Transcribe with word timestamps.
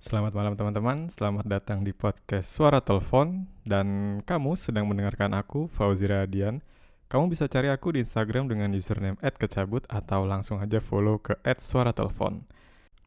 Selamat 0.00 0.32
malam 0.32 0.56
teman-teman, 0.56 1.12
selamat 1.12 1.44
datang 1.44 1.84
di 1.84 1.92
podcast 1.92 2.48
Suara 2.48 2.80
Telepon 2.80 3.44
dan 3.68 4.18
kamu 4.24 4.56
sedang 4.56 4.88
mendengarkan 4.88 5.36
aku, 5.36 5.68
Fauzi 5.68 6.08
Radian. 6.08 6.64
Kamu 7.12 7.28
bisa 7.28 7.44
cari 7.52 7.68
aku 7.68 7.92
di 7.92 8.00
Instagram 8.00 8.48
dengan 8.48 8.72
username 8.72 9.20
@kecabut 9.20 9.84
atau 9.92 10.24
langsung 10.24 10.56
aja 10.56 10.80
follow 10.80 11.20
ke 11.20 11.36
@suaratelepon. 11.44 12.48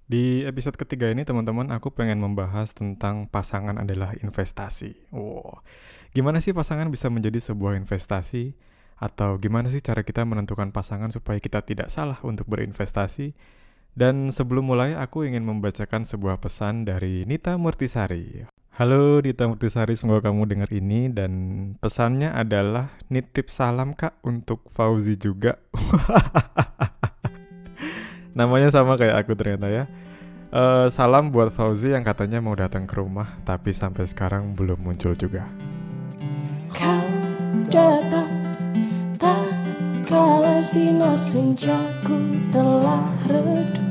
Di 0.05 0.45
episode 0.45 0.77
ketiga 0.77 1.09
ini 1.09 1.25
teman-teman 1.25 1.73
aku 1.73 1.89
pengen 1.89 2.21
membahas 2.21 2.77
tentang 2.77 3.25
pasangan 3.25 3.81
adalah 3.81 4.13
investasi. 4.21 5.09
Wow. 5.09 5.65
Gimana 6.13 6.45
sih 6.45 6.53
pasangan 6.53 6.93
bisa 6.93 7.09
menjadi 7.09 7.41
sebuah 7.41 7.73
investasi? 7.73 8.53
Atau 9.01 9.41
gimana 9.41 9.73
sih 9.73 9.81
cara 9.81 10.05
kita 10.05 10.21
menentukan 10.29 10.69
pasangan 10.69 11.09
supaya 11.09 11.41
kita 11.41 11.65
tidak 11.65 11.89
salah 11.89 12.21
untuk 12.21 12.45
berinvestasi? 12.45 13.33
Dan 13.93 14.33
sebelum 14.33 14.73
mulai, 14.73 14.97
aku 14.97 15.21
ingin 15.21 15.45
membacakan 15.45 16.01
sebuah 16.01 16.41
pesan 16.41 16.81
dari 16.81 17.29
Nita 17.29 17.61
Murtisari. 17.61 18.41
Halo 18.73 19.21
Nita 19.21 19.45
Murtisari, 19.45 19.93
semoga 19.93 20.33
kamu 20.33 20.49
dengar 20.49 20.69
ini 20.73 21.13
dan 21.13 21.31
pesannya 21.77 22.33
adalah 22.33 22.97
nitip 23.13 23.53
salam 23.53 23.93
kak 23.93 24.17
untuk 24.25 24.65
Fauzi 24.73 25.13
juga. 25.13 25.61
Namanya 28.37 28.73
sama 28.73 28.97
kayak 28.97 29.13
aku 29.13 29.37
ternyata 29.37 29.69
ya. 29.69 29.85
Uh, 30.49 30.89
salam 30.89 31.29
buat 31.29 31.53
Fauzi 31.53 31.93
yang 31.93 32.01
katanya 32.01 32.41
mau 32.41 32.57
datang 32.57 32.89
ke 32.89 32.97
rumah, 32.97 33.37
tapi 33.45 33.77
sampai 33.77 34.09
sekarang 34.09 34.57
belum 34.57 34.81
muncul 34.81 35.13
juga. 35.13 35.45
Kau 36.73 37.05
datang 37.69 38.41
tak 39.21 39.53
kala 40.09 40.65
sinar 40.65 41.13
telah 42.49 43.05
redup 43.29 43.82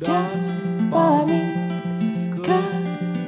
dan 0.00 0.38
pamit 0.90 1.54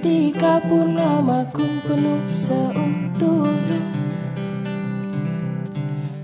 Ketika 0.07 0.61
purnamaku 0.69 1.67
penuh 1.89 2.23
seutuhnya. 2.31 3.81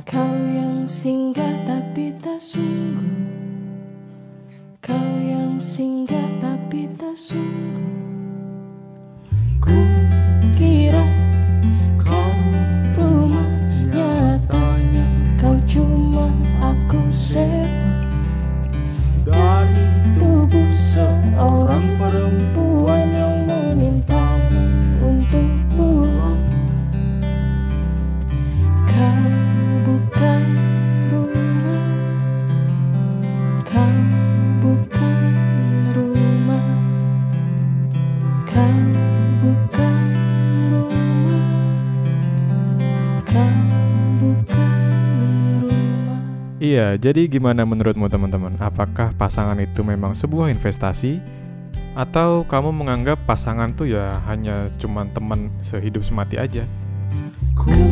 Kau 0.06 0.36
yang 0.52 0.84
singgah 0.84 1.56
tapi 1.66 2.12
tak 2.20 2.38
sungguh. 2.38 3.16
Kau 4.78 5.10
yang 5.18 5.56
singgah 5.58 6.30
tapi 6.38 6.86
tak 7.00 7.16
sungguh 7.16 7.91
Iya, 46.72 46.96
jadi 46.96 47.28
gimana 47.28 47.68
menurutmu 47.68 48.08
teman-teman? 48.08 48.56
Apakah 48.56 49.12
pasangan 49.12 49.60
itu 49.60 49.84
memang 49.84 50.16
sebuah 50.16 50.48
investasi? 50.48 51.20
Atau 51.92 52.48
kamu 52.48 52.72
menganggap 52.72 53.28
pasangan 53.28 53.76
tuh 53.76 53.92
ya 53.92 54.24
hanya 54.24 54.72
cuman 54.80 55.12
teman 55.12 55.52
sehidup 55.60 56.00
semati 56.00 56.40
aja? 56.40 56.64
Ku 57.52 57.91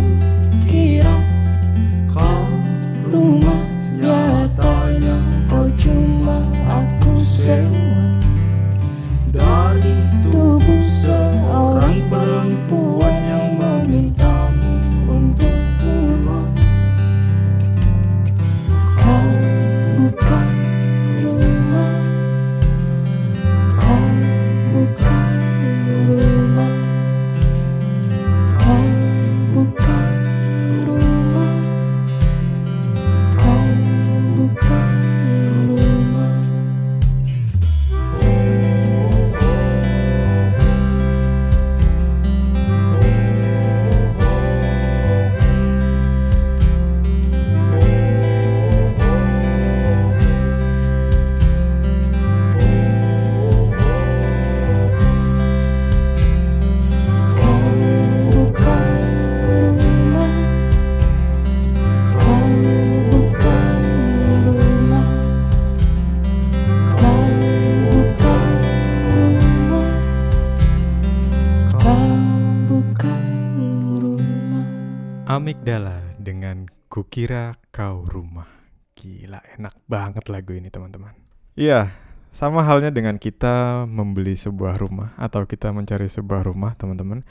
Amigdala 75.61 76.17
dengan 76.17 76.73
Kukira 76.89 77.53
Kau 77.69 78.01
Rumah. 78.09 78.49
Gila, 78.97 79.45
enak 79.61 79.77
banget 79.85 80.33
lagu 80.33 80.57
ini 80.57 80.73
teman-teman. 80.73 81.13
Iya, 81.53 81.93
sama 82.33 82.65
halnya 82.65 82.89
dengan 82.89 83.21
kita 83.21 83.85
membeli 83.85 84.41
sebuah 84.41 84.81
rumah 84.81 85.13
atau 85.21 85.45
kita 85.45 85.69
mencari 85.77 86.09
sebuah 86.09 86.49
rumah 86.49 86.81
teman-teman. 86.81 87.29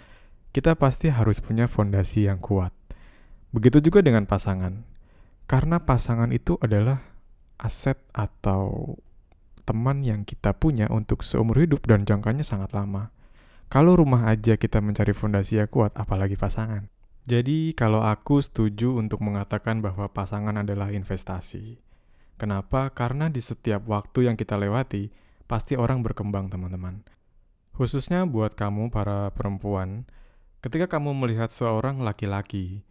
Kita 0.54 0.78
pasti 0.78 1.10
harus 1.10 1.42
punya 1.42 1.66
fondasi 1.66 2.30
yang 2.30 2.38
kuat. 2.38 2.70
Begitu 3.50 3.82
juga 3.90 4.06
dengan 4.06 4.30
pasangan. 4.30 4.86
Karena 5.50 5.82
pasangan 5.82 6.30
itu 6.30 6.54
adalah 6.62 7.02
aset 7.58 7.98
atau 8.14 8.94
teman 9.66 10.06
yang 10.06 10.22
kita 10.22 10.54
punya 10.54 10.86
untuk 10.94 11.26
seumur 11.26 11.58
hidup 11.66 11.82
dan 11.90 12.06
jangkanya 12.06 12.46
sangat 12.46 12.78
lama. 12.78 13.10
Kalau 13.74 13.98
rumah 13.98 14.30
aja 14.30 14.54
kita 14.54 14.86
mencari 14.86 15.18
fondasi 15.18 15.66
yang 15.66 15.70
kuat, 15.74 15.98
apalagi 15.98 16.38
pasangan. 16.38 16.99
Jadi 17.28 17.74
kalau 17.76 18.06
aku 18.06 18.40
setuju 18.40 18.96
untuk 18.96 19.20
mengatakan 19.24 19.84
bahwa 19.84 20.08
pasangan 20.12 20.56
adalah 20.60 20.94
investasi. 20.94 21.82
Kenapa? 22.40 22.88
Karena 22.96 23.28
di 23.28 23.44
setiap 23.44 23.84
waktu 23.92 24.32
yang 24.32 24.40
kita 24.40 24.56
lewati, 24.56 25.12
pasti 25.50 25.76
orang 25.76 26.00
berkembang 26.00 26.48
teman-teman. 26.48 27.04
Khususnya 27.76 28.24
buat 28.24 28.56
kamu 28.56 28.92
para 28.92 29.32
perempuan, 29.36 30.08
ketika 30.64 31.00
kamu 31.00 31.16
melihat 31.16 31.52
seorang 31.52 32.00
laki-laki, 32.00 32.88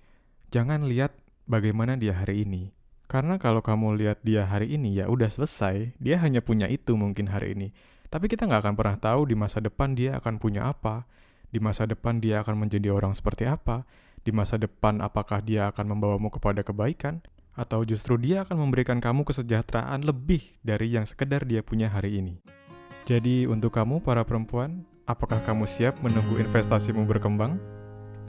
jangan 0.52 0.84
lihat 0.84 1.16
bagaimana 1.48 1.96
dia 1.96 2.12
hari 2.12 2.44
ini. 2.44 2.76
Karena 3.08 3.40
kalau 3.40 3.64
kamu 3.64 3.96
lihat 3.96 4.20
dia 4.20 4.44
hari 4.44 4.76
ini, 4.76 5.00
ya 5.00 5.08
udah 5.08 5.32
selesai. 5.32 5.96
Dia 5.96 6.20
hanya 6.20 6.44
punya 6.44 6.68
itu 6.68 6.92
mungkin 6.92 7.32
hari 7.32 7.56
ini. 7.56 7.72
Tapi 8.12 8.28
kita 8.28 8.44
nggak 8.44 8.69
akan 8.69 8.74
pernah 8.76 8.96
tahu 9.00 9.32
di 9.32 9.36
masa 9.36 9.64
depan 9.64 9.96
dia 9.96 10.20
akan 10.20 10.36
punya 10.36 10.69
apa. 10.69 11.08
Di 11.48 11.56
masa 11.56 11.88
depan 11.88 12.20
dia 12.20 12.44
akan 12.44 12.69
menjadi 12.69 12.92
orang 12.92 13.16
seperti 13.16 13.48
apa. 13.48 13.88
Di 14.23 14.31
masa 14.35 14.59
depan 14.59 15.03
apakah 15.03 15.43
dia 15.43 15.70
akan 15.70 15.97
membawamu 15.97 16.31
kepada 16.32 16.62
kebaikan. 16.62 17.23
Atau 17.59 17.82
justru 17.82 18.15
dia 18.15 18.47
akan 18.47 18.70
memberikan 18.70 19.03
kamu 19.03 19.26
kesejahteraan 19.26 20.06
lebih 20.06 20.55
dari 20.62 20.94
yang 20.94 21.03
sekedar 21.03 21.43
dia 21.43 21.59
punya 21.59 21.91
hari 21.91 22.23
ini. 22.23 22.38
Jadi 23.03 23.50
untuk 23.50 23.75
kamu 23.75 23.99
para 23.99 24.23
perempuan, 24.23 24.87
apakah 25.11 25.43
kamu 25.43 25.67
siap 25.67 25.99
menunggu 25.99 26.38
investasimu 26.38 27.03
berkembang? 27.03 27.59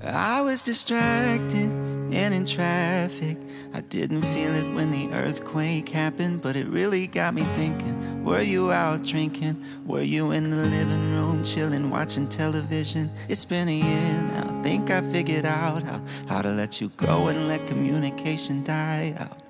I 0.01 0.39
was 0.39 0.63
distracted 0.63 1.67
and 2.09 2.31
in 2.31 2.47
traffic. 2.47 3.35
I 3.75 3.83
didn't 3.83 4.23
feel 4.31 4.55
it 4.55 4.65
when 4.73 4.89
the 4.89 5.11
earthquake 5.11 5.91
happened, 5.91 6.41
but 6.41 6.55
it 6.55 6.71
really 6.71 7.05
got 7.05 7.35
me 7.35 7.43
thinking. 7.59 8.08
Were 8.23 8.41
you 8.41 8.71
out 8.71 9.03
drinking? 9.03 9.63
Were 9.85 10.01
you 10.01 10.31
in 10.31 10.49
the 10.49 10.57
living 10.57 11.13
room 11.13 11.43
chilling, 11.43 11.89
watching 11.89 12.27
television? 12.27 13.09
It's 13.27 13.45
been 13.45 13.67
a 13.67 13.75
year 13.75 14.21
now. 14.33 14.61
Think 14.61 14.91
I 14.91 15.01
figured 15.01 15.45
out 15.45 15.83
how, 15.83 16.01
how 16.27 16.41
to 16.41 16.49
let 16.49 16.81
you 16.81 16.89
go 16.97 17.27
and 17.27 17.47
let 17.47 17.65
communication 17.67 18.63
die 18.63 19.15
out. 19.17 19.41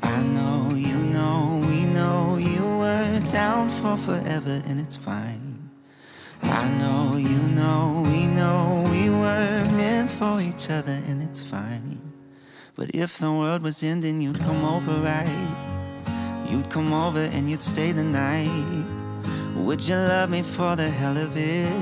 I 0.00 0.20
know 0.22 0.74
you 0.74 0.96
know 0.96 1.64
we 1.68 1.84
know 1.84 2.36
you 2.36 2.62
weren't 2.62 3.30
down 3.30 3.70
for 3.70 3.96
forever, 3.96 4.60
and 4.66 4.80
it's 4.80 4.96
fine. 4.96 5.70
I 6.42 6.68
know, 6.70 7.16
you 7.16 7.48
know, 7.54 8.02
we 8.04 8.26
know 8.26 8.84
we 8.90 9.08
weren't 9.10 9.74
meant 9.74 10.10
for 10.10 10.40
each 10.40 10.70
other, 10.70 11.00
and 11.06 11.22
it's 11.22 11.42
fine. 11.42 12.00
But 12.74 12.90
if 12.94 13.18
the 13.18 13.30
world 13.30 13.62
was 13.62 13.82
ending, 13.84 14.20
you'd 14.20 14.40
come 14.40 14.64
over, 14.64 15.00
right? 15.00 15.71
You'd 16.52 16.68
come 16.68 16.92
over 16.92 17.18
and 17.18 17.50
you'd 17.50 17.62
stay 17.62 17.92
the 17.92 18.04
night. 18.04 18.84
Would 19.56 19.88
you 19.88 19.94
love 19.94 20.28
me 20.28 20.42
for 20.42 20.76
the 20.76 20.90
hell 20.90 21.16
of 21.16 21.34
it? 21.34 21.72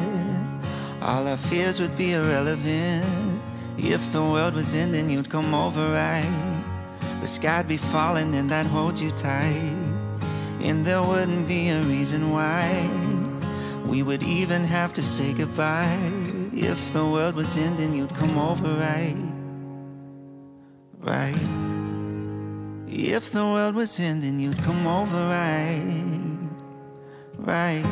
All 1.03 1.27
our 1.27 1.37
fears 1.37 1.81
would 1.81 1.97
be 1.97 2.13
irrelevant. 2.13 3.43
If 3.77 4.13
the 4.13 4.23
world 4.23 4.55
was 4.55 4.73
ending, 4.77 5.11
you'd 5.11 5.29
come 5.29 5.55
over, 5.55 5.91
right? 5.91 6.63
The 7.21 7.27
sky'd 7.27 7.67
be 7.67 7.79
falling 7.79 8.33
and 8.37 8.53
I'd 8.53 8.67
hold 8.67 9.01
you 9.01 9.11
tight. 9.11 9.75
And 10.61 10.85
there 10.85 11.03
wouldn't 11.03 11.49
be 11.49 11.71
a 11.71 11.83
reason 11.83 12.31
why 12.31 12.89
we 13.87 14.05
would 14.05 14.23
even 14.23 14.63
have 14.63 14.93
to 14.95 15.03
say 15.03 15.33
goodbye. 15.33 15.99
If 16.55 16.93
the 16.93 17.05
world 17.05 17.35
was 17.35 17.57
ending, 17.57 17.93
you'd 17.93 18.15
come 18.15 18.39
over, 18.39 18.73
right? 18.77 19.17
Right. 21.01 21.70
If 22.93 23.31
the 23.31 23.45
world 23.45 23.77
was 23.77 24.01
ending, 24.01 24.41
you'd 24.41 24.61
come 24.65 24.85
over, 24.85 25.29
right? 25.29 25.81
Right. 27.39 27.85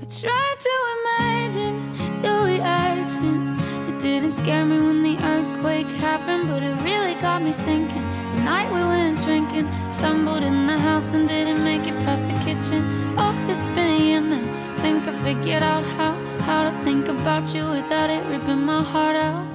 I 0.00 0.04
tried 0.04 0.58
to 0.66 0.74
imagine 0.96 1.76
your 2.24 2.44
reaction. 2.46 3.56
It 3.88 4.00
didn't 4.00 4.32
scare 4.32 4.64
me 4.64 4.80
when 4.80 5.04
the 5.04 5.16
earthquake 5.22 5.86
happened, 6.02 6.48
but 6.48 6.64
it 6.64 6.74
really 6.82 7.14
got 7.20 7.42
me 7.42 7.52
thinking. 7.52 8.02
The 8.34 8.42
night 8.42 8.72
we 8.72 8.80
went 8.80 9.22
drinking, 9.22 9.70
stumbled 9.92 10.42
in 10.42 10.66
the 10.66 10.76
house 10.76 11.14
and 11.14 11.28
didn't 11.28 11.62
make 11.62 11.86
it 11.86 11.94
past 12.04 12.26
the 12.26 12.36
kitchen. 12.40 12.82
Oh, 13.16 13.32
it's 13.48 13.68
a 13.68 13.98
year 14.02 14.20
now. 14.20 14.42
Think 14.78 15.06
I 15.06 15.12
figured 15.12 15.62
out 15.62 15.84
how 15.96 16.14
how 16.40 16.64
to 16.64 16.72
think 16.82 17.06
about 17.06 17.54
you 17.54 17.70
without 17.70 18.10
it 18.10 18.26
ripping 18.26 18.62
my 18.62 18.82
heart 18.82 19.14
out. 19.14 19.46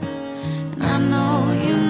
And 0.71 0.83
I 0.83 0.99
know, 0.99 1.51
you 1.51 1.80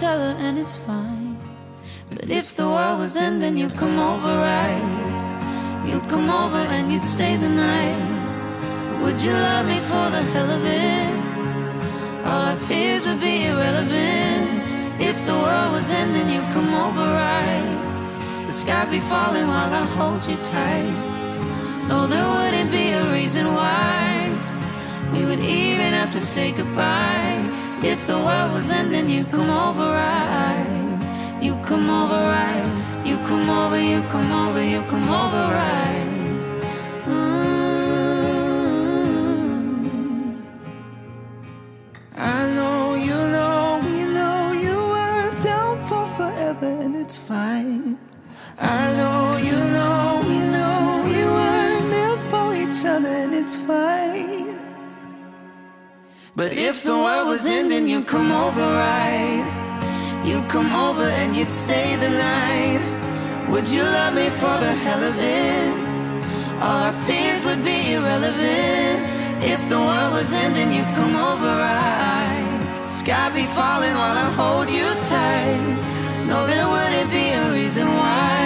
each 0.00 0.06
other, 0.06 0.34
and 0.38 0.58
it's 0.58 0.78
fine. 0.78 1.36
But 2.08 2.30
if 2.30 2.56
the 2.56 2.66
world 2.66 3.00
was 3.00 3.16
ending, 3.16 3.58
you'd 3.58 3.76
come 3.76 3.98
over, 3.98 4.32
right? 4.50 5.84
You'd 5.86 6.08
come 6.08 6.30
over 6.30 6.62
and 6.76 6.90
you'd 6.90 7.04
stay 7.04 7.36
the 7.36 7.48
night. 7.48 9.02
Would 9.02 9.22
you 9.22 9.32
love 9.32 9.66
me 9.66 9.78
for 9.90 10.06
the 10.14 10.22
hell 10.32 10.50
of 10.58 10.64
it? 10.64 11.12
All 12.24 12.42
our 12.50 12.56
fears 12.68 13.06
would 13.06 13.20
be 13.20 13.44
irrelevant. 13.44 14.48
If 15.00 15.26
the 15.26 15.34
world 15.34 15.72
was 15.72 15.92
ending, 15.92 16.30
you'd 16.34 16.50
come 16.54 16.72
over, 16.72 17.06
right? 17.26 18.44
The 18.46 18.52
sky 18.52 18.86
be 18.86 19.00
falling 19.00 19.48
while 19.48 19.72
I 19.82 19.84
hold 19.98 20.24
you 20.26 20.36
tight. 20.36 20.96
No, 21.88 22.06
there 22.06 22.28
wouldn't 22.36 22.70
be 22.70 22.86
a 22.92 23.04
reason 23.12 23.52
why 23.52 24.32
we 25.12 25.26
would 25.26 25.40
even 25.40 25.92
have 25.92 26.10
to 26.12 26.20
say 26.20 26.52
goodbye. 26.52 27.49
If 27.82 28.06
the 28.06 28.18
world 28.18 28.52
was 28.52 28.70
ending, 28.72 29.08
you 29.08 29.24
come 29.24 29.48
over 29.48 29.88
right. 29.88 31.38
You 31.40 31.54
come 31.64 31.88
over 31.88 32.14
right. 32.14 33.02
You 33.06 33.16
come 33.28 33.48
over, 33.48 33.80
you 33.80 34.02
come 34.10 34.30
over, 34.32 34.59
You'd 60.30 60.48
come 60.48 60.72
over 60.72 61.08
and 61.20 61.34
you'd 61.34 61.50
stay 61.50 61.96
the 61.96 62.08
night. 62.08 62.82
Would 63.50 63.68
you 63.68 63.82
love 63.82 64.14
me 64.14 64.28
for 64.30 64.56
the 64.64 64.72
hell 64.84 65.02
of 65.02 65.16
it? 65.18 65.72
All 66.62 66.80
our 66.88 66.96
fears 67.06 67.44
would 67.44 67.64
be 67.64 67.94
irrelevant. 67.94 68.98
If 69.42 69.60
the 69.68 69.80
world 69.86 70.12
was 70.12 70.32
ending, 70.32 70.72
you'd 70.72 70.94
come 70.94 71.16
over, 71.16 71.50
right? 71.66 72.86
Sky 72.86 73.28
be 73.30 73.42
falling 73.58 73.96
while 74.02 74.18
I 74.26 74.28
hold 74.40 74.70
you 74.70 74.88
tight. 75.14 75.62
No, 76.30 76.46
there 76.46 76.68
wouldn't 76.74 77.10
be 77.10 77.26
a 77.42 77.44
reason 77.50 77.88
why 77.88 78.44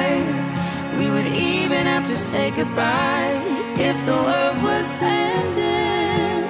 we 0.96 1.10
would 1.10 1.30
even 1.36 1.84
have 1.94 2.06
to 2.06 2.16
say 2.16 2.50
goodbye. 2.50 3.34
If 3.76 3.96
the 4.06 4.16
world 4.26 4.58
was 4.62 5.02
ending, 5.02 6.48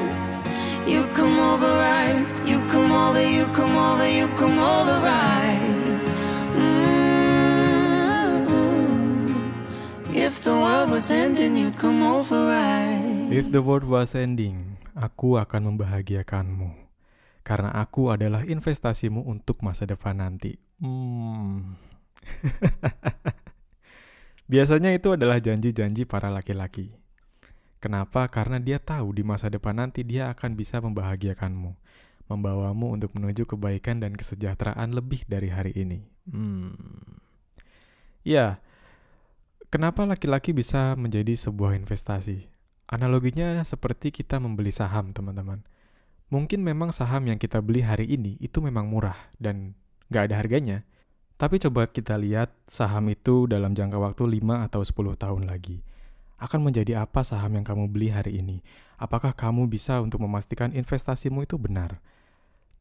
you'd 0.87 1.11
come 1.19 1.37
over, 1.41 1.71
right? 1.89 2.25
You 2.47 2.54
over, 3.05 3.21
you 3.21 3.45
come 3.53 3.77
over, 3.77 4.09
you 4.09 4.25
come 4.41 4.59
over, 4.59 4.97
right? 5.05 5.61
Mm. 6.57 6.89
If 10.17 10.41
the 10.45 10.55
world 10.57 10.91
was 10.91 11.11
ending, 11.13 11.57
you'd 11.61 11.77
come 11.77 12.01
over, 12.01 12.49
right? 12.49 13.29
If 13.29 13.53
the 13.53 13.61
world 13.61 13.85
was 13.85 14.17
ending, 14.17 14.81
aku 14.97 15.37
akan 15.37 15.69
membahagiakanmu. 15.75 16.73
Karena 17.45 17.77
aku 17.77 18.09
adalah 18.09 18.49
investasimu 18.49 19.21
untuk 19.29 19.61
masa 19.61 19.85
depan 19.85 20.25
nanti. 20.25 20.57
Hmm. 20.81 21.77
Biasanya 24.53 24.97
itu 24.97 25.13
adalah 25.13 25.45
janji-janji 25.45 26.09
para 26.09 26.33
laki-laki. 26.33 26.97
Kenapa? 27.85 28.25
Karena 28.33 28.57
dia 28.57 28.81
tahu 28.81 29.13
di 29.13 29.21
masa 29.21 29.53
depan 29.53 29.77
nanti 29.77 30.09
dia 30.09 30.33
akan 30.33 30.57
bisa 30.57 30.81
membahagiakanmu, 30.81 31.77
membawamu 32.29 32.97
untuk 32.97 33.13
menuju 33.13 33.45
kebaikan 33.45 34.01
dan 34.01 34.17
kesejahteraan 34.17 34.97
lebih 34.97 35.29
dari 35.29 35.53
hari 35.53 35.73
ini. 35.77 36.09
Hmm. 36.29 36.73
Ya, 38.25 38.65
kenapa 39.69 40.09
laki-laki 40.09 40.57
bisa 40.57 40.97
menjadi 40.97 41.37
sebuah 41.37 41.77
investasi? 41.77 42.49
Analoginya 42.89 43.61
seperti 43.65 44.13
kita 44.13 44.41
membeli 44.41 44.73
saham, 44.73 45.13
teman-teman. 45.13 45.65
Mungkin 46.33 46.65
memang 46.65 46.93
saham 46.93 47.29
yang 47.29 47.37
kita 47.37 47.61
beli 47.61 47.85
hari 47.85 48.09
ini 48.09 48.41
itu 48.41 48.65
memang 48.65 48.89
murah 48.89 49.17
dan 49.37 49.77
nggak 50.09 50.25
ada 50.33 50.37
harganya. 50.41 50.79
Tapi 51.37 51.61
coba 51.61 51.91
kita 51.91 52.17
lihat 52.17 52.55
saham 52.71 53.11
itu 53.11 53.45
dalam 53.45 53.77
jangka 53.77 53.99
waktu 54.01 54.41
5 54.41 54.65
atau 54.71 54.81
10 54.81 55.19
tahun 55.19 55.43
lagi. 55.51 55.85
Akan 56.39 56.65
menjadi 56.65 57.05
apa 57.05 57.21
saham 57.27 57.59
yang 57.59 57.67
kamu 57.67 57.91
beli 57.91 58.09
hari 58.09 58.41
ini? 58.41 58.65
Apakah 58.97 59.35
kamu 59.35 59.67
bisa 59.67 59.99
untuk 60.01 60.23
memastikan 60.23 60.71
investasimu 60.73 61.43
itu 61.43 61.59
benar? 61.59 61.99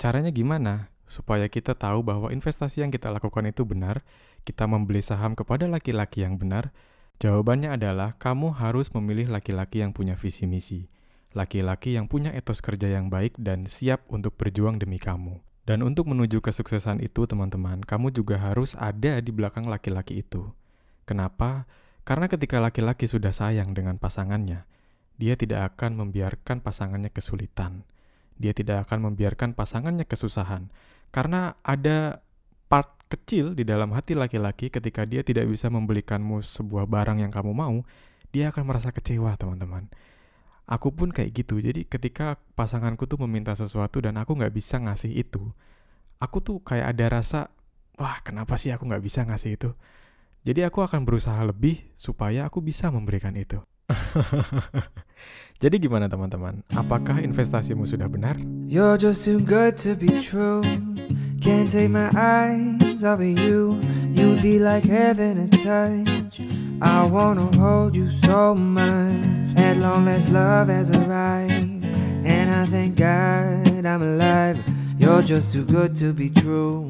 Caranya 0.01 0.33
gimana? 0.33 0.93
Supaya 1.07 1.45
kita 1.45 1.77
tahu 1.77 2.01
bahwa 2.01 2.33
investasi 2.33 2.81
yang 2.81 2.89
kita 2.89 3.13
lakukan 3.13 3.45
itu 3.45 3.63
benar, 3.67 4.01
kita 4.43 4.65
membeli 4.65 4.99
saham 5.05 5.37
kepada 5.37 5.69
laki-laki 5.69 6.25
yang 6.25 6.41
benar. 6.41 6.73
Jawabannya 7.21 7.77
adalah 7.77 8.17
kamu 8.17 8.57
harus 8.57 8.89
memilih 8.91 9.29
laki-laki 9.29 9.85
yang 9.85 9.93
punya 9.93 10.17
visi 10.17 10.49
misi. 10.49 10.89
Laki-laki 11.33 11.97
yang 11.97 12.09
punya 12.09 12.33
etos 12.33 12.61
kerja 12.61 12.89
yang 12.89 13.09
baik 13.09 13.37
dan 13.37 13.65
siap 13.69 14.05
untuk 14.09 14.37
berjuang 14.37 14.81
demi 14.81 14.97
kamu. 15.01 15.41
Dan 15.63 15.79
untuk 15.79 16.11
menuju 16.11 16.43
kesuksesan 16.43 16.99
itu, 16.99 17.23
teman-teman, 17.23 17.79
kamu 17.87 18.11
juga 18.11 18.35
harus 18.35 18.75
ada 18.75 19.23
di 19.23 19.31
belakang 19.31 19.63
laki-laki 19.71 20.19
itu. 20.19 20.51
Kenapa? 21.07 21.63
Karena 22.03 22.27
ketika 22.27 22.59
laki-laki 22.59 23.07
sudah 23.07 23.31
sayang 23.31 23.71
dengan 23.71 23.95
pasangannya, 23.95 24.67
dia 25.15 25.39
tidak 25.39 25.73
akan 25.73 26.03
membiarkan 26.03 26.59
pasangannya 26.59 27.07
kesulitan. 27.15 27.87
Dia 28.37 28.53
tidak 28.55 28.89
akan 28.89 29.11
membiarkan 29.11 29.53
pasangannya 29.57 30.05
kesusahan. 30.07 30.69
Karena 31.13 31.57
ada 31.61 32.21
part 32.71 32.89
kecil 33.05 33.53
di 33.53 33.61
dalam 33.61 33.93
hati 33.93 34.17
laki-laki 34.17 34.73
ketika 34.73 35.05
dia 35.05 35.21
tidak 35.21 35.45
bisa 35.45 35.69
membelikanmu 35.69 36.41
sebuah 36.41 36.89
barang 36.89 37.21
yang 37.21 37.29
kamu 37.29 37.53
mau, 37.53 37.85
dia 38.33 38.49
akan 38.49 38.65
merasa 38.65 38.89
kecewa, 38.89 39.37
teman-teman. 39.37 39.93
Aku 40.65 40.89
pun 40.89 41.13
kayak 41.13 41.37
gitu. 41.37 41.61
Jadi 41.61 41.85
ketika 41.85 42.41
pasanganku 42.57 43.05
tuh 43.05 43.21
meminta 43.21 43.53
sesuatu 43.53 44.01
dan 44.01 44.17
aku 44.17 44.33
nggak 44.33 44.53
bisa 44.55 44.81
ngasih 44.81 45.13
itu, 45.13 45.53
aku 46.17 46.41
tuh 46.41 46.57
kayak 46.65 46.97
ada 46.97 47.21
rasa, 47.21 47.53
wah 48.01 48.17
kenapa 48.25 48.57
sih 48.57 48.73
aku 48.73 48.89
nggak 48.89 49.03
bisa 49.03 49.21
ngasih 49.27 49.59
itu? 49.59 49.69
Jadi 50.43 50.65
aku 50.65 50.83
akan 50.83 51.05
berusaha 51.07 51.39
lebih 51.45 51.93
supaya 51.95 52.49
aku 52.49 52.59
bisa 52.59 52.89
memberikan 52.89 53.35
itu. 53.37 53.61
Jadi 55.63 55.75
gimana 55.79 56.11
teman-teman? 56.11 56.63
Apakah 56.75 57.23
investasimu 57.23 57.87
sudah 57.87 58.07
benar? 58.11 58.35
You're 58.67 58.99
just 58.99 59.23
too 59.23 59.39
good 59.39 59.79
to 59.83 59.95
be 59.95 60.19
true. 60.19 60.63
Can't 61.39 61.67
take 61.67 61.91
my 61.91 62.11
eyes 62.15 63.03
off 63.03 63.19
of 63.19 63.27
you. 63.27 63.75
You'd 64.11 64.41
be 64.41 64.59
like 64.59 64.87
heaven 64.87 65.39
to 65.39 65.47
touch. 65.51 66.39
I 66.83 67.03
wanna 67.07 67.47
hold 67.59 67.95
you 67.95 68.11
so 68.23 68.55
much. 68.55 69.55
At 69.55 69.77
long 69.77 70.05
last, 70.05 70.31
love 70.31 70.67
has 70.67 70.91
arrived. 70.91 71.83
And 72.23 72.47
I 72.51 72.65
thank 72.67 72.95
God 72.95 73.85
I'm 73.85 74.01
alive. 74.01 74.59
You're 74.97 75.23
just 75.23 75.51
too 75.51 75.65
good 75.65 75.95
to 75.99 76.13
be 76.13 76.29
true. 76.29 76.87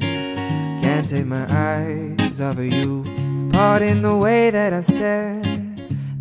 Can't 0.82 1.08
take 1.08 1.26
my 1.26 1.46
eyes 1.50 2.40
off 2.40 2.58
of 2.58 2.66
you. 2.66 3.02
Pardon 3.50 4.02
the 4.02 4.16
way 4.16 4.50
that 4.50 4.72
I 4.72 4.82
stare. 4.82 5.63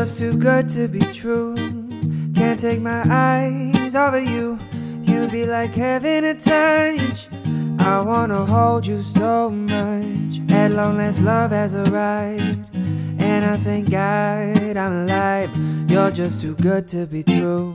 Just 0.00 0.18
too 0.18 0.36
good 0.36 0.68
to 0.68 0.88
be 0.88 1.00
true. 1.00 1.54
Can't 2.34 2.60
take 2.60 2.82
my 2.82 3.02
eyes 3.08 3.94
off 3.94 4.12
of 4.12 4.22
you. 4.22 4.58
You'd 5.02 5.30
be 5.30 5.46
like 5.46 5.74
heaven 5.74 6.22
to 6.22 6.34
touch. 6.34 7.28
I 7.78 8.02
wanna 8.02 8.44
hold 8.44 8.86
you 8.86 9.02
so 9.02 9.48
much. 9.48 10.42
At 10.50 10.72
long 10.72 10.98
last, 10.98 11.22
love 11.22 11.50
has 11.52 11.74
arrived. 11.74 12.68
And 12.74 13.42
I 13.42 13.56
thank 13.56 13.90
God 13.90 14.76
I'm 14.76 14.92
alive. 14.92 15.50
You're 15.90 16.10
just 16.10 16.42
too 16.42 16.56
good 16.56 16.86
to 16.88 17.06
be 17.06 17.22
true. 17.22 17.72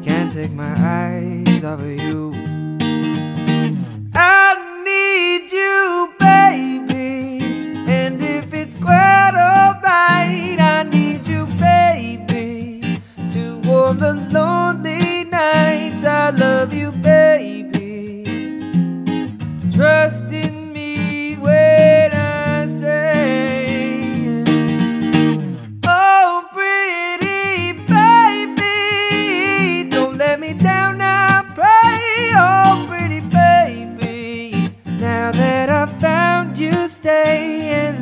Can't 0.00 0.30
take 0.32 0.52
my 0.52 0.74
eyes 0.78 1.64
off 1.64 1.80
of 1.80 1.90
you. 1.90 2.41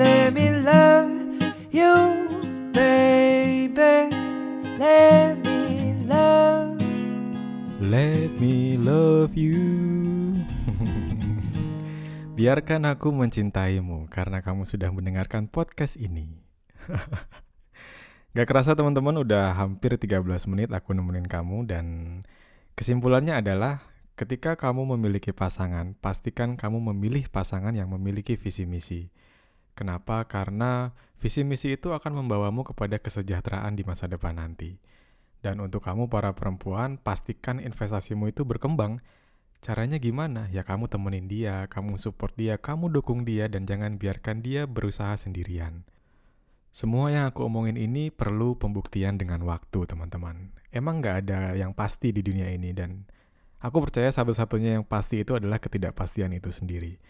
Let 0.01 0.33
me 0.33 0.49
love 0.63 1.13
you, 1.69 1.95
baby. 2.73 4.09
Let 4.81 5.37
me 5.45 5.93
love. 6.09 6.81
Let 7.81 8.31
me 8.41 8.81
love 8.81 9.37
you. 9.37 9.61
Biarkan 12.41 12.89
aku 12.89 13.13
mencintaimu 13.13 14.09
karena 14.09 14.41
kamu 14.41 14.65
sudah 14.65 14.89
mendengarkan 14.89 15.53
podcast 15.53 16.01
ini. 16.01 16.41
Gak 18.37 18.47
kerasa 18.47 18.79
teman-teman 18.79 19.21
udah 19.21 19.53
hampir 19.59 19.99
13 19.99 20.23
menit 20.49 20.71
aku 20.71 20.95
nemenin 20.95 21.27
kamu 21.27 21.67
dan 21.67 21.87
kesimpulannya 22.79 23.43
adalah 23.43 23.83
ketika 24.15 24.55
kamu 24.55 24.97
memiliki 24.97 25.35
pasangan, 25.35 25.99
pastikan 25.99 26.55
kamu 26.55 26.95
memilih 26.95 27.27
pasangan 27.29 27.75
yang 27.75 27.91
memiliki 27.91 28.39
visi 28.39 28.65
misi. 28.71 29.11
Kenapa? 29.81 30.29
Karena 30.29 30.93
visi 31.17 31.41
misi 31.41 31.73
itu 31.73 31.97
akan 31.97 32.21
membawamu 32.21 32.69
kepada 32.69 33.01
kesejahteraan 33.01 33.81
di 33.81 33.89
masa 33.89 34.05
depan 34.05 34.37
nanti. 34.37 34.77
Dan 35.41 35.57
untuk 35.65 35.81
kamu 35.89 36.13
para 36.13 36.37
perempuan, 36.37 37.01
pastikan 37.01 37.57
investasimu 37.57 38.29
itu 38.29 38.45
berkembang. 38.45 39.01
Caranya 39.65 39.97
gimana? 39.97 40.53
Ya 40.53 40.69
kamu 40.69 40.85
temenin 40.93 41.33
dia, 41.33 41.65
kamu 41.73 41.97
support 41.97 42.37
dia, 42.37 42.61
kamu 42.61 42.93
dukung 42.93 43.25
dia, 43.25 43.49
dan 43.49 43.65
jangan 43.65 43.97
biarkan 43.97 44.45
dia 44.45 44.69
berusaha 44.69 45.17
sendirian. 45.17 45.89
Semua 46.77 47.09
yang 47.09 47.33
aku 47.33 47.49
omongin 47.49 47.81
ini 47.81 48.13
perlu 48.13 48.61
pembuktian 48.61 49.17
dengan 49.17 49.41
waktu, 49.49 49.89
teman-teman. 49.89 50.53
Emang 50.69 51.01
nggak 51.01 51.25
ada 51.25 51.57
yang 51.57 51.73
pasti 51.73 52.13
di 52.13 52.21
dunia 52.21 52.53
ini, 52.53 52.77
dan 52.77 53.09
aku 53.65 53.81
percaya 53.89 54.13
satu-satunya 54.13 54.77
yang 54.77 54.85
pasti 54.85 55.25
itu 55.25 55.33
adalah 55.33 55.57
ketidakpastian 55.57 56.37
itu 56.37 56.53
sendiri. 56.53 57.01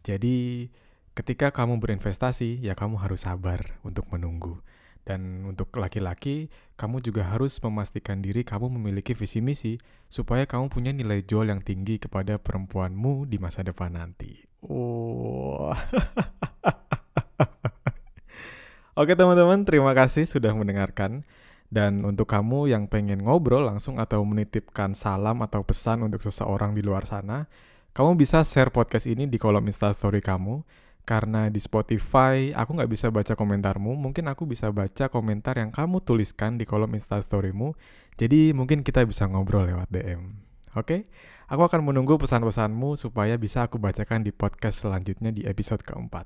Jadi, 0.00 0.68
ketika 1.14 1.54
kamu 1.54 1.78
berinvestasi, 1.78 2.58
ya 2.58 2.74
kamu 2.74 2.98
harus 2.98 3.26
sabar 3.26 3.78
untuk 3.86 4.10
menunggu. 4.10 4.58
Dan 5.04 5.44
untuk 5.44 5.68
laki-laki, 5.76 6.48
kamu 6.80 7.04
juga 7.04 7.28
harus 7.28 7.60
memastikan 7.60 8.24
diri 8.24 8.40
kamu 8.40 8.72
memiliki 8.72 9.12
visi 9.12 9.44
misi 9.44 9.76
supaya 10.08 10.48
kamu 10.48 10.72
punya 10.72 10.96
nilai 10.96 11.20
jual 11.20 11.46
yang 11.46 11.60
tinggi 11.60 12.00
kepada 12.00 12.40
perempuanmu 12.40 13.28
di 13.28 13.36
masa 13.36 13.60
depan 13.60 13.94
nanti. 13.94 14.48
Wah. 14.64 15.76
Oke 19.00 19.12
teman-teman, 19.12 19.68
terima 19.68 19.92
kasih 19.92 20.24
sudah 20.24 20.56
mendengarkan. 20.56 21.20
Dan 21.68 22.06
untuk 22.06 22.30
kamu 22.30 22.70
yang 22.70 22.88
pengen 22.88 23.26
ngobrol 23.26 23.66
langsung 23.66 24.00
atau 24.00 24.24
menitipkan 24.24 24.96
salam 24.96 25.42
atau 25.42 25.66
pesan 25.66 26.06
untuk 26.06 26.22
seseorang 26.22 26.72
di 26.72 26.80
luar 26.80 27.04
sana, 27.04 27.50
kamu 27.92 28.16
bisa 28.16 28.40
share 28.46 28.72
podcast 28.72 29.04
ini 29.04 29.28
di 29.28 29.36
kolom 29.36 29.68
instastory 29.68 30.24
kamu. 30.24 30.64
Karena 31.04 31.52
di 31.52 31.60
Spotify 31.60 32.56
aku 32.56 32.80
nggak 32.80 32.88
bisa 32.88 33.12
baca 33.12 33.36
komentarmu, 33.36 33.92
mungkin 33.92 34.24
aku 34.24 34.48
bisa 34.48 34.72
baca 34.72 35.12
komentar 35.12 35.60
yang 35.60 35.68
kamu 35.68 36.00
tuliskan 36.00 36.56
di 36.56 36.64
kolom 36.64 36.96
instastorymu. 36.96 37.76
Jadi 38.16 38.56
mungkin 38.56 38.80
kita 38.80 39.04
bisa 39.04 39.28
ngobrol 39.28 39.68
lewat 39.68 39.92
DM. 39.92 40.32
Oke? 40.80 41.12
Aku 41.44 41.60
akan 41.60 41.84
menunggu 41.84 42.16
pesan-pesanmu 42.16 42.96
supaya 42.96 43.36
bisa 43.36 43.68
aku 43.68 43.76
bacakan 43.76 44.24
di 44.24 44.32
podcast 44.32 44.80
selanjutnya 44.80 45.28
di 45.28 45.44
episode 45.44 45.84
keempat. 45.84 46.24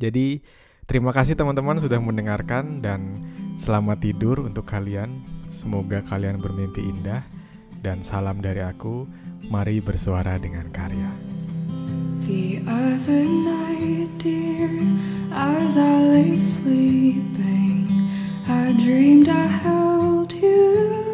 Jadi 0.00 0.40
terima 0.88 1.12
kasih 1.12 1.36
teman-teman 1.36 1.76
sudah 1.76 2.00
mendengarkan 2.00 2.80
dan 2.80 3.12
selamat 3.60 4.00
tidur 4.00 4.40
untuk 4.40 4.64
kalian. 4.64 5.20
Semoga 5.52 6.00
kalian 6.08 6.40
bermimpi 6.40 6.80
indah 6.80 7.20
dan 7.84 8.00
salam 8.00 8.40
dari 8.40 8.64
aku. 8.64 9.04
Mari 9.52 9.84
bersuara 9.84 10.40
dengan 10.40 10.72
karya. 10.72 11.45
The 12.26 12.58
other 12.66 13.22
night, 13.22 14.18
dear, 14.18 14.68
as 15.30 15.76
I 15.76 16.00
lay 16.08 16.36
sleeping, 16.36 17.86
I 18.48 18.72
dreamed 18.82 19.28
I 19.28 19.46
held 19.46 20.32
you 20.32 21.05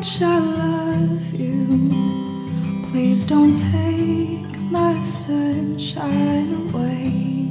much 0.00 0.22
I 0.22 0.38
love 0.38 1.34
you. 1.34 1.66
Please 2.90 3.26
don't 3.26 3.54
take 3.54 4.58
my 4.70 4.94
my 4.94 4.98
sunshine 5.02 6.54
away. 6.62 7.50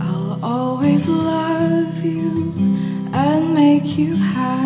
I'll 0.00 0.38
always 0.44 1.08
love 1.08 2.04
you 2.04 2.54
and 3.12 3.52
make 3.52 3.98
you 3.98 4.14
happy, 4.14 4.65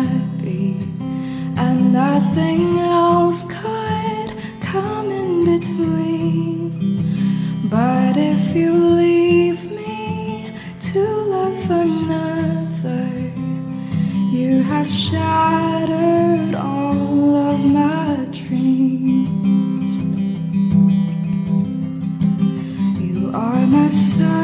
have 14.71 14.89
shattered 14.89 16.55
all 16.55 17.35
of 17.35 17.65
my 17.65 18.25
dreams. 18.31 19.97
You 23.01 23.31
are 23.33 23.67
my 23.67 23.89
sunshine, 23.89 24.40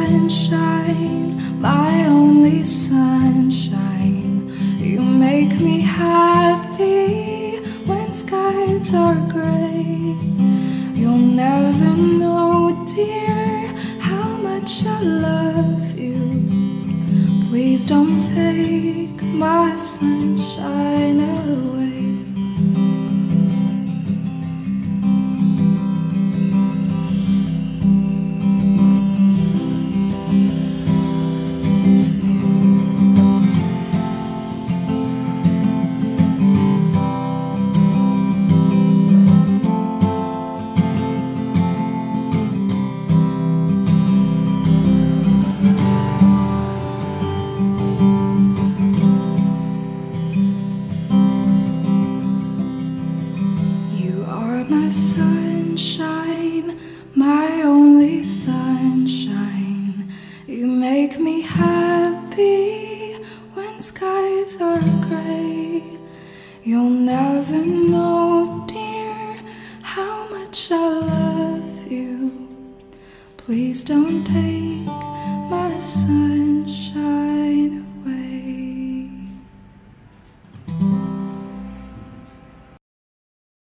my 54.70 54.90
sunshine, 54.90 56.78
my 57.16 57.62
only 57.64 58.24
sunshine. 58.24 58.57